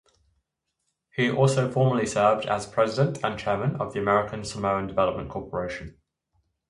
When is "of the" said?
3.79-3.99